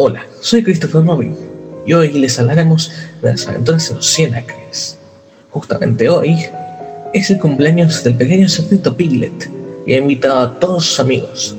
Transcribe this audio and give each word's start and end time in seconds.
Hola, 0.00 0.24
soy 0.40 0.62
Christopher 0.62 1.04
Robin 1.04 1.36
y 1.84 1.92
hoy 1.92 2.12
les 2.12 2.38
hablaremos 2.38 2.92
de 3.20 3.32
las 3.32 3.48
aventuras 3.48 3.88
de 3.88 3.96
los 3.96 4.06
100 4.06 4.32
acres. 4.36 4.96
Justamente 5.50 6.08
hoy 6.08 6.38
es 7.12 7.30
el 7.30 7.40
cumpleaños 7.40 8.04
del 8.04 8.14
pequeño 8.14 8.48
cerdito 8.48 8.96
Piglet 8.96 9.50
y 9.86 9.94
ha 9.94 9.98
invitado 9.98 10.38
a 10.38 10.60
todos 10.60 10.86
sus 10.86 11.00
amigos. 11.00 11.56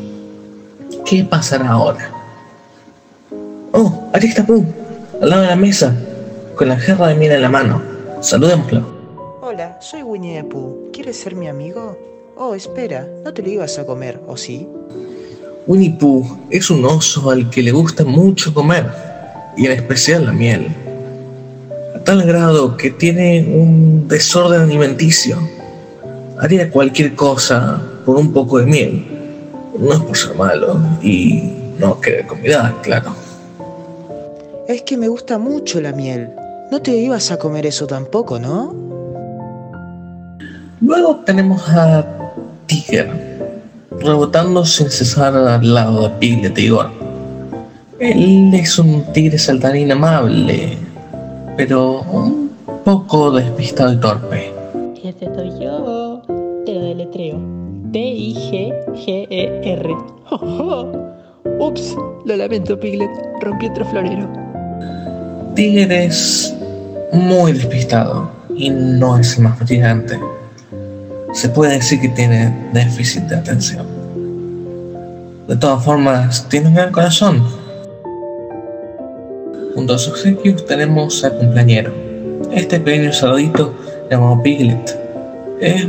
¿Qué 1.05 1.25
pasará 1.25 1.67
ahora? 1.67 2.13
Oh, 3.73 4.10
allí 4.13 4.28
está 4.28 4.46
Pooh, 4.46 4.63
al 5.21 5.29
lado 5.31 5.42
de 5.42 5.47
la 5.49 5.58
mesa, 5.58 5.94
con 6.56 6.69
la 6.69 6.79
jarra 6.79 7.10
de 7.10 7.15
miel 7.15 7.33
en 7.33 7.42
la 7.42 7.49
mano. 7.49 7.81
Saludémoslo. 8.21 9.40
Hola, 9.42 9.78
soy 9.81 10.01
Winnie 10.01 10.42
the 10.42 10.46
Pooh. 10.46 10.92
¿Quieres 10.94 11.19
ser 11.19 11.35
mi 11.35 11.49
amigo? 11.49 11.99
Oh, 12.37 12.56
espera, 12.56 13.06
no 13.26 13.33
te 13.33 13.42
lo 13.42 13.49
ibas 13.49 13.78
a 13.79 13.85
comer, 13.85 14.21
¿o 14.28 14.37
sí? 14.37 14.65
Winnie 15.67 15.96
Pooh 15.99 16.26
es 16.49 16.70
un 16.70 16.84
oso 16.85 17.30
al 17.30 17.49
que 17.49 17.62
le 17.62 17.71
gusta 17.71 18.03
mucho 18.03 18.53
comer, 18.53 18.88
y 19.55 19.66
en 19.66 19.73
especial 19.73 20.25
la 20.25 20.31
miel. 20.31 20.67
A 21.95 21.99
tal 21.99 22.23
grado 22.23 22.77
que 22.77 22.91
tiene 22.91 23.45
un 23.55 24.07
desorden 24.07 24.61
alimenticio. 24.61 25.37
Haría 26.39 26.71
cualquier 26.71 27.15
cosa 27.15 27.81
por 28.05 28.17
un 28.17 28.31
poco 28.31 28.59
de 28.59 28.65
miel. 28.65 29.05
No 29.77 29.93
es 29.93 29.99
por 29.99 30.17
ser 30.17 30.35
malo 30.35 30.79
y 31.01 31.53
no 31.79 31.99
querer 31.99 32.26
comida, 32.26 32.76
claro. 32.81 33.13
Es 34.67 34.81
que 34.84 34.98
me 34.98 35.07
gusta 35.07 35.37
mucho 35.37 35.81
la 35.81 35.91
miel. 35.91 36.29
No 36.71 36.81
te 36.81 36.95
ibas 36.95 37.31
a 37.31 37.37
comer 37.37 37.65
eso 37.65 37.87
tampoco, 37.87 38.39
¿no? 38.39 38.76
Luego 40.81 41.17
tenemos 41.26 41.67
a 41.70 42.05
Tiger, 42.67 43.28
rebotando 44.02 44.66
sin 44.66 44.89
cesar 44.89 45.35
al 45.35 45.73
lado 45.73 46.03
de 46.03 46.09
Piglet 46.20 46.57
y 46.57 46.66
Igor. 46.66 46.90
Él 47.99 48.53
es 48.53 48.80
un 48.80 49.03
tigre 49.13 49.38
saltarín 49.38 49.91
amable, 49.91 50.77
pero 51.57 52.01
un 52.04 52.51
poco 52.85 53.32
despistado 53.32 53.91
y 53.93 53.98
torpe. 53.98 54.54
Ese 55.04 55.26
soy 55.35 55.51
yo. 55.60 56.21
Te 56.65 56.73
lo 56.73 56.85
deletreo. 56.85 57.38
T-I-G-G-E-R. 57.91 59.96
Ups, 61.60 61.95
lo 62.26 62.35
lamento, 62.35 62.79
Piglet. 62.79 63.10
Rompí 63.41 63.68
otro 63.68 63.85
florero. 63.85 64.28
Tigre 65.56 66.06
es 66.06 66.56
muy 67.12 67.54
despistado 67.54 68.30
y 68.56 68.70
no 68.70 69.18
es 69.18 69.38
el 69.38 69.44
más 69.44 69.60
brillante 69.60 70.18
se 71.34 71.50
puede 71.50 71.73
decir 71.73 72.02
que 72.02 72.10
tiene 72.10 72.54
déficit 72.73 73.23
de 73.23 73.36
atención. 73.36 73.98
De 75.50 75.58
todas 75.58 75.83
formas, 75.83 76.47
tiene 76.47 76.67
un 76.67 76.75
gran 76.75 76.92
corazón. 76.92 77.44
Junto 79.73 79.95
a 79.95 79.97
sus 79.97 80.14
obsequios 80.14 80.64
tenemos 80.67 81.23
al 81.23 81.39
cumpleañero. 81.39 81.92
Este 82.52 82.80
pequeño 82.80 83.11
saludito 83.11 83.73
llamado 84.11 84.44
Piglet. 84.44 84.95
Es 85.59 85.88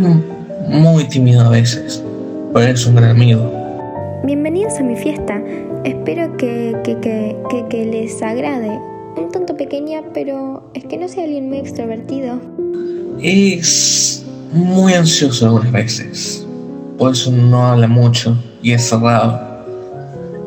muy 0.66 1.04
tímido 1.10 1.42
a 1.42 1.50
veces, 1.50 2.02
pero 2.54 2.72
es 2.72 2.86
un 2.86 2.94
gran 2.94 3.10
amigo. 3.10 3.52
Bienvenidos 4.24 4.78
a 4.78 4.82
mi 4.82 4.96
fiesta. 4.96 5.42
Espero 5.84 6.38
que, 6.38 6.74
que, 6.82 6.98
que, 7.00 7.64
que, 7.68 7.84
les 7.84 8.22
agrade. 8.22 8.70
Un 9.18 9.30
tanto 9.30 9.58
pequeña, 9.58 10.00
pero 10.14 10.70
es 10.72 10.86
que 10.86 10.96
no 10.96 11.06
sea 11.06 11.24
alguien 11.24 11.50
muy 11.50 11.58
extrovertido. 11.58 12.40
Es 13.20 14.24
muy 14.54 14.94
ansioso 14.94 15.44
algunas 15.44 15.70
veces, 15.70 16.46
por 16.96 17.12
eso 17.12 17.30
no 17.30 17.66
habla 17.66 17.88
mucho 17.88 18.38
y 18.62 18.72
es 18.72 18.88
cerrado, 18.88 19.49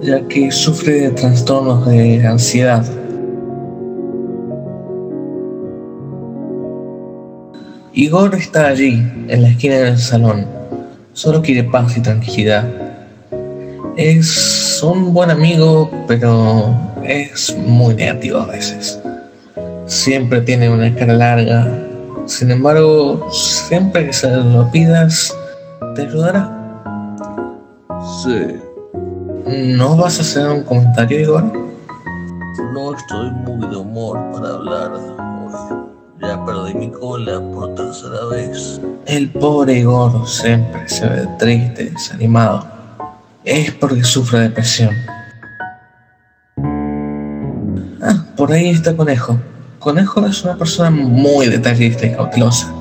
ya 0.03 0.27
que 0.27 0.51
sufre 0.51 1.01
de 1.01 1.11
trastornos 1.11 1.85
de 1.85 2.25
ansiedad. 2.25 2.85
Igor 7.93 8.33
está 8.35 8.67
allí, 8.67 9.07
en 9.27 9.41
la 9.41 9.49
esquina 9.49 9.75
del 9.75 9.97
salón, 9.97 10.45
solo 11.13 11.41
quiere 11.41 11.63
paz 11.63 11.95
y 11.95 12.01
tranquilidad. 12.01 12.65
Es 13.97 14.81
un 14.83 15.13
buen 15.13 15.29
amigo, 15.29 15.89
pero 16.07 16.75
es 17.03 17.55
muy 17.67 17.93
negativo 17.93 18.39
a 18.39 18.47
veces. 18.47 18.99
Siempre 19.85 20.41
tiene 20.41 20.69
una 20.69 20.93
cara 20.95 21.13
larga, 21.13 21.67
sin 22.25 22.51
embargo, 22.51 23.29
siempre 23.31 24.07
que 24.07 24.13
se 24.13 24.29
lo 24.29 24.69
pidas, 24.71 25.35
te 25.95 26.01
ayudará. 26.01 26.51
Sí. 28.23 28.72
¿No 29.45 29.97
vas 29.97 30.19
a 30.19 30.21
hacer 30.21 30.49
un 30.49 30.63
comentario, 30.63 31.19
Igor? 31.19 31.43
No 32.73 32.95
estoy 32.95 33.29
muy 33.31 33.67
de 33.67 33.75
humor 33.75 34.17
para 34.31 34.49
hablar 34.49 34.93
hoy. 34.93 35.13
Ya 36.21 36.45
perdí 36.45 36.73
mi 36.73 36.89
cola 36.89 37.41
por 37.53 37.75
tercera 37.75 38.25
vez. 38.31 38.79
El 39.05 39.29
pobre 39.31 39.79
Igor 39.79 40.25
siempre 40.25 40.87
se 40.87 41.07
ve 41.09 41.27
triste, 41.37 41.89
desanimado. 41.89 42.65
Es 43.43 43.71
porque 43.71 44.03
sufre 44.05 44.39
depresión. 44.39 44.95
Ah, 48.01 48.25
por 48.37 48.53
ahí 48.53 48.69
está 48.69 48.95
Conejo. 48.95 49.37
Conejo 49.79 50.25
es 50.25 50.41
una 50.45 50.55
persona 50.55 50.89
muy 50.89 51.47
detallista 51.47 52.05
y 52.05 52.15
cautelosa. 52.15 52.73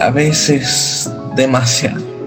A 0.00 0.10
veces 0.10 1.12
demasiado. 1.36 2.17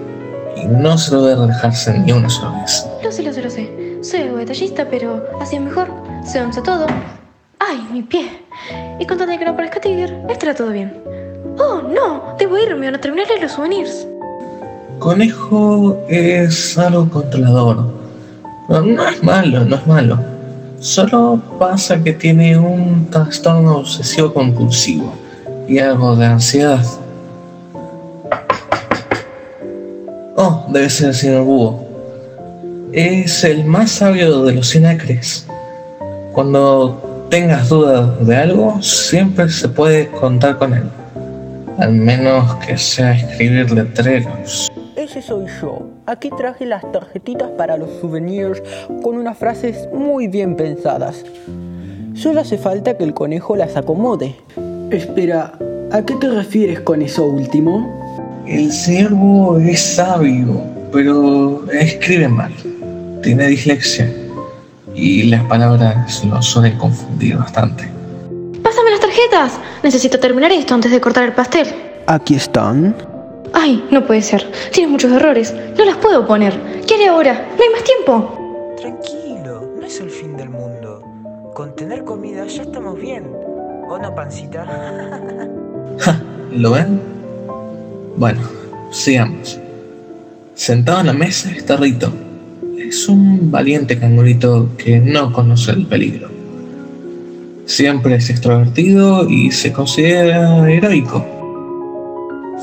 Y 0.62 0.66
no 0.66 0.96
se 0.96 1.12
lo 1.12 1.24
debe 1.24 1.46
dejarse 1.46 1.98
ni 1.98 2.12
una 2.12 2.28
sola 2.28 2.60
vez. 2.60 2.86
Lo 3.02 3.10
sé, 3.10 3.22
lo 3.22 3.32
sé, 3.32 3.42
lo 3.42 3.50
sé. 3.50 3.98
Soy 4.02 4.20
algo 4.22 4.36
detallista, 4.38 4.86
pero 4.88 5.24
así 5.40 5.56
es 5.56 5.62
mejor. 5.62 5.88
Se 6.24 6.40
once 6.40 6.62
todo. 6.62 6.86
¡Ay, 7.58 7.86
mi 7.92 8.02
pie! 8.02 8.42
Y 8.98 9.06
con 9.06 9.18
que 9.18 9.44
no 9.44 9.52
aparezca 9.52 9.80
Tiger, 9.80 10.16
estará 10.28 10.54
todo 10.54 10.70
bien. 10.70 10.92
¡Oh, 11.58 11.82
no! 11.82 12.36
Debo 12.38 12.58
irme, 12.58 12.90
no 12.90 12.98
terminaré 12.98 13.40
los 13.40 13.52
souvenirs. 13.52 14.06
Conejo 14.98 15.98
es 16.08 16.78
algo 16.78 17.08
controlador. 17.08 17.90
Pero 18.68 18.82
no 18.82 19.08
es 19.08 19.22
malo, 19.22 19.64
no 19.64 19.76
es 19.76 19.86
malo 19.86 20.18
Solo 20.82 21.40
pasa 21.60 22.02
que 22.02 22.12
tiene 22.12 22.58
un 22.58 23.08
trastorno 23.08 23.78
obsesivo 23.78 24.34
compulsivo 24.34 25.12
y 25.68 25.78
algo 25.78 26.16
de 26.16 26.26
ansiedad. 26.26 26.84
Oh, 30.44 30.66
debe 30.70 30.90
ser 30.90 31.10
el 31.10 31.14
señor 31.14 31.44
Búho. 31.44 31.84
Es 32.92 33.44
el 33.44 33.64
más 33.64 33.92
sabio 33.92 34.42
de 34.42 34.52
los 34.52 34.70
sinacres. 34.70 35.46
Cuando 36.32 37.28
tengas 37.30 37.68
dudas 37.68 38.26
de 38.26 38.34
algo, 38.34 38.82
siempre 38.82 39.48
se 39.50 39.68
puede 39.68 40.08
contar 40.08 40.58
con 40.58 40.74
él. 40.74 40.82
Al 41.78 41.92
menos 41.92 42.56
que 42.56 42.76
sea 42.76 43.12
escribir 43.12 43.70
letreros. 43.70 44.66
Ese 44.96 45.22
soy 45.22 45.46
yo. 45.60 45.86
Aquí 46.06 46.28
traje 46.36 46.66
las 46.66 46.90
tarjetitas 46.90 47.50
para 47.50 47.76
los 47.76 47.90
souvenirs 48.00 48.60
con 49.00 49.18
unas 49.18 49.38
frases 49.38 49.88
muy 49.94 50.26
bien 50.26 50.56
pensadas. 50.56 51.24
Solo 52.14 52.40
hace 52.40 52.58
falta 52.58 52.96
que 52.96 53.04
el 53.04 53.14
conejo 53.14 53.54
las 53.54 53.76
acomode. 53.76 54.34
Espera, 54.90 55.52
¿a 55.92 56.02
qué 56.02 56.16
te 56.16 56.28
refieres 56.28 56.80
con 56.80 57.00
eso 57.00 57.26
último? 57.26 58.01
El 58.46 58.72
ciervo 58.72 59.58
es 59.58 59.80
sabio, 59.80 60.62
pero 60.92 61.64
escribe 61.70 62.28
mal. 62.28 62.52
Tiene 63.22 63.46
dislexia 63.46 64.12
y 64.94 65.24
las 65.24 65.44
palabras 65.44 66.24
lo 66.24 66.42
suelen 66.42 66.76
confundir 66.76 67.36
bastante. 67.36 67.88
Pásame 68.62 68.90
las 68.90 69.00
tarjetas. 69.00 69.60
Necesito 69.82 70.18
terminar 70.18 70.50
esto 70.50 70.74
antes 70.74 70.90
de 70.90 71.00
cortar 71.00 71.24
el 71.24 71.32
pastel. 71.32 71.68
Aquí 72.08 72.34
están. 72.34 72.96
Ay, 73.54 73.84
no 73.90 74.04
puede 74.04 74.22
ser. 74.22 74.50
Tienes 74.72 74.90
muchos 74.90 75.12
errores. 75.12 75.54
No 75.78 75.84
las 75.84 75.96
puedo 75.98 76.26
poner. 76.26 76.82
¿Qué 76.86 76.94
haré 76.94 77.08
ahora? 77.08 77.48
No 77.56 77.62
hay 77.62 77.70
más 77.70 77.84
tiempo. 77.84 78.74
Tranquilo, 78.76 79.70
no 79.78 79.86
es 79.86 80.00
el 80.00 80.10
fin 80.10 80.36
del 80.36 80.50
mundo. 80.50 81.00
Con 81.54 81.76
tener 81.76 82.02
comida 82.04 82.44
ya 82.46 82.62
estamos 82.62 82.98
bien. 82.98 83.24
¿O 83.88 83.98
no, 83.98 84.14
pancita? 84.14 84.66
¿Lo 86.50 86.72
ven? 86.72 87.11
Bueno, 88.16 88.40
sigamos. 88.90 89.58
Sentado 90.54 91.00
en 91.00 91.06
la 91.06 91.12
mesa 91.12 91.50
está 91.50 91.76
Rito. 91.76 92.12
Es 92.78 93.08
un 93.08 93.50
valiente 93.50 93.98
cangurito 93.98 94.68
que 94.76 94.98
no 95.00 95.32
conoce 95.32 95.72
el 95.72 95.86
peligro. 95.86 96.28
Siempre 97.64 98.16
es 98.16 98.28
extrovertido 98.28 99.28
y 99.28 99.50
se 99.50 99.72
considera 99.72 100.70
heroico. 100.70 101.24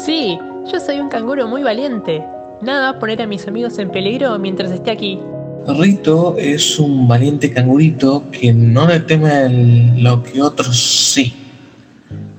Sí, 0.06 0.38
yo 0.72 0.80
soy 0.80 1.00
un 1.00 1.10
canguro 1.10 1.48
muy 1.48 1.64
valiente. 1.64 2.24
Nada 2.62 3.00
poner 3.00 3.22
a 3.22 3.28
mis 3.28 3.48
amigos 3.48 3.80
en 3.80 3.90
peligro 3.90 4.38
mientras 4.38 4.72
esté 4.72 4.92
aquí. 4.92 5.20
Rito 5.68 6.36
es 6.38 6.80
un 6.80 7.08
valiente 7.08 7.52
cangurito 7.52 8.24
que 8.32 8.54
no 8.54 8.88
le 8.88 9.00
teme 9.00 10.00
lo 10.00 10.22
que 10.22 10.42
otros 10.42 10.78
sí. 10.78 11.34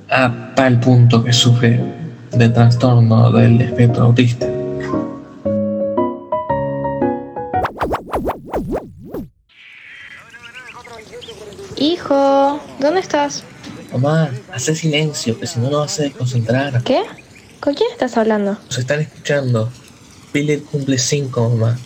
A 0.09 0.53
tal 0.55 0.79
punto 0.79 1.23
que 1.23 1.33
sufre 1.33 2.00
de 2.31 2.49
trastorno 2.49 3.31
del 3.31 3.61
espectro 3.61 4.03
autista. 4.03 4.47
Hijo, 11.77 12.59
¿dónde 12.79 12.99
estás? 12.99 13.43
Mamá, 13.91 14.29
hace 14.53 14.75
silencio, 14.75 15.37
que 15.39 15.47
si 15.47 15.59
no 15.59 15.69
nos 15.69 15.81
vas 15.81 15.99
a 15.99 16.03
desconcentrar. 16.03 16.83
¿Qué? 16.83 17.01
¿Con 17.59 17.73
quién 17.73 17.89
estás 17.91 18.17
hablando? 18.17 18.57
Nos 18.65 18.77
están 18.77 19.01
escuchando. 19.01 19.71
Piglet 20.31 20.63
cumple 20.65 20.97
5, 20.97 21.49
mamá. 21.49 21.77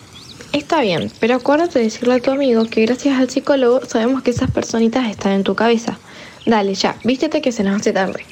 Está 0.51 0.81
bien, 0.81 1.11
pero 1.19 1.35
acuérdate 1.35 1.79
de 1.79 1.85
decirle 1.85 2.13
a 2.13 2.19
tu 2.19 2.31
amigo 2.31 2.65
que 2.65 2.85
gracias 2.85 3.19
al 3.19 3.29
psicólogo 3.29 3.81
sabemos 3.85 4.21
que 4.23 4.31
esas 4.31 4.51
personitas 4.51 5.09
están 5.09 5.33
en 5.33 5.43
tu 5.43 5.55
cabeza. 5.55 5.97
Dale, 6.45 6.75
ya, 6.75 6.95
vístete 7.03 7.41
que 7.41 7.51
se 7.51 7.63
nos 7.63 7.81
hace 7.81 7.91
tarde. 7.91 8.23